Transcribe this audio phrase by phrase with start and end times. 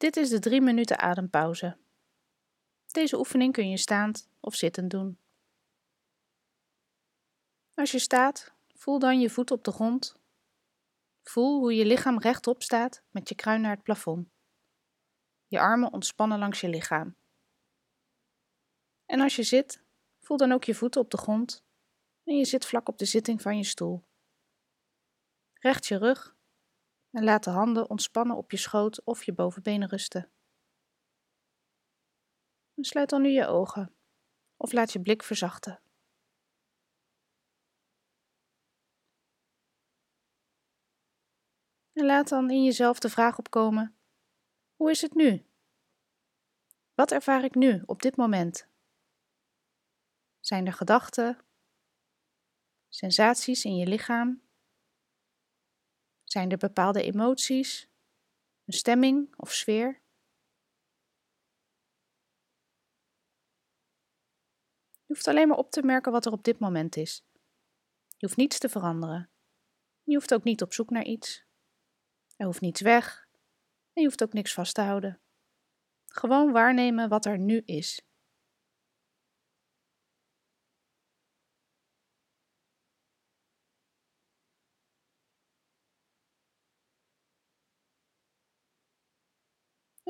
[0.00, 1.76] Dit is de 3 minuten adempauze.
[2.86, 5.18] Deze oefening kun je staand of zittend doen.
[7.74, 10.16] Als je staat, voel dan je voet op de grond.
[11.22, 14.28] Voel hoe je lichaam rechtop staat met je kruin naar het plafond.
[15.46, 17.16] Je armen ontspannen langs je lichaam.
[19.06, 19.82] En als je zit,
[20.18, 21.64] voel dan ook je voeten op de grond
[22.24, 24.04] en je zit vlak op de zitting van je stoel.
[25.54, 26.38] Recht je rug
[27.10, 30.30] en laat de handen ontspannen op je schoot of je bovenbenen rusten.
[32.74, 33.94] En sluit dan nu je ogen
[34.56, 35.82] of laat je blik verzachten.
[41.92, 43.96] En laat dan in jezelf de vraag opkomen:
[44.76, 45.44] hoe is het nu?
[46.94, 48.68] Wat ervaar ik nu op dit moment?
[50.40, 51.38] Zijn er gedachten,
[52.88, 54.49] sensaties in je lichaam?
[56.32, 57.88] Zijn er bepaalde emoties,
[58.64, 60.02] een stemming of sfeer?
[65.06, 67.24] Je hoeft alleen maar op te merken wat er op dit moment is.
[68.08, 69.30] Je hoeft niets te veranderen.
[70.02, 71.44] Je hoeft ook niet op zoek naar iets.
[72.36, 73.28] Er hoeft niets weg
[73.92, 75.20] en je hoeft ook niks vast te houden.
[76.06, 78.09] Gewoon waarnemen wat er nu is.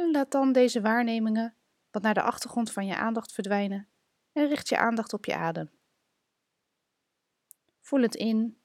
[0.08, 1.54] Laat dan deze waarnemingen
[1.90, 3.88] wat naar de achtergrond van je aandacht verdwijnen
[4.32, 5.70] en richt je aandacht op je adem.
[7.80, 8.60] Voel het in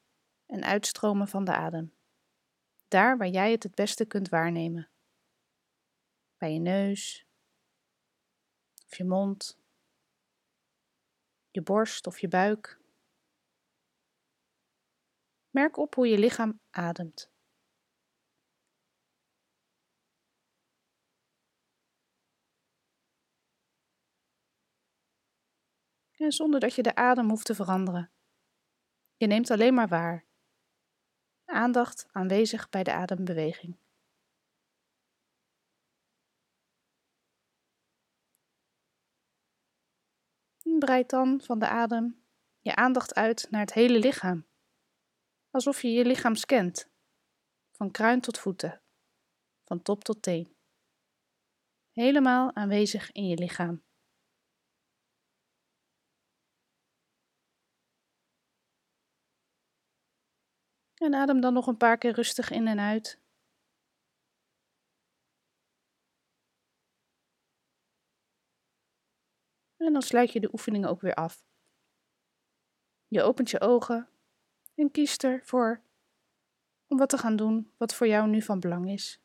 [0.45, 1.93] en uitstromen van de adem.
[2.87, 4.89] Daar waar jij het het beste kunt waarnemen.
[6.37, 7.25] Bij je neus,
[8.85, 9.57] of je mond,
[11.51, 12.79] je borst of je buik.
[15.49, 17.34] Merk op hoe je lichaam ademt.
[26.17, 28.11] En zonder dat je de adem hoeft te veranderen.
[29.15, 30.25] Je neemt alleen maar waar.
[31.45, 33.77] Aandacht aanwezig bij de adembeweging.
[40.79, 42.25] Breid dan van de adem
[42.59, 44.45] je aandacht uit naar het hele lichaam,
[45.49, 46.89] alsof je je lichaam scant,
[47.71, 48.81] van kruin tot voeten,
[49.63, 50.55] van top tot teen.
[51.91, 53.83] Helemaal aanwezig in je lichaam.
[60.95, 63.19] En adem dan nog een paar keer rustig in en uit.
[69.77, 71.45] En dan sluit je de oefening ook weer af.
[73.07, 74.09] Je opent je ogen
[74.75, 75.81] en kiest ervoor
[76.87, 79.24] om wat te gaan doen wat voor jou nu van belang is.